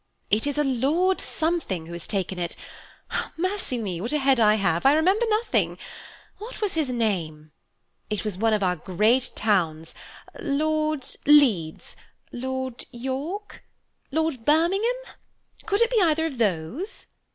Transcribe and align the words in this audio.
"It 0.31 0.47
is 0.47 0.57
a 0.57 0.63
Lord 0.63 1.21
Something 1.21 1.85
who 1.85 1.93
has 1.93 2.07
taken 2.07 2.39
it. 2.39 2.55
Mercy 3.37 3.77
me, 3.77 4.01
what 4.01 4.11
a 4.11 4.17
head 4.17 4.39
I 4.39 4.55
have, 4.55 4.83
I 4.83 4.93
remember 4.93 5.27
nothing! 5.29 5.77
What 6.39 6.59
was 6.59 6.73
his 6.73 6.89
name? 6.89 7.51
It 8.09 8.25
was 8.25 8.35
one 8.35 8.53
of 8.53 8.63
our 8.63 8.75
great 8.75 9.29
towns, 9.35 9.93
Lord 10.39 11.05
Leeds, 11.27 11.95
Lord 12.31 12.83
York, 12.89 13.63
Lord 14.11 14.43
Birmingham–could 14.43 15.81
it 15.83 15.91
be 15.91 16.01
either 16.01 16.25
of 16.25 16.39
those?" 16.39 17.05